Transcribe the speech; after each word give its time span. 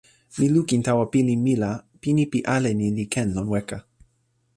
mi 0.37 0.47
lukin 0.53 0.81
tawa 0.87 1.05
pilin 1.13 1.39
mi 1.45 1.53
la, 1.61 1.71
pini 2.01 2.23
pi 2.31 2.39
ale 2.55 2.71
ni 2.79 2.87
li 2.97 3.05
ken 3.13 3.27
lon 3.35 3.47
weka. 3.53 3.77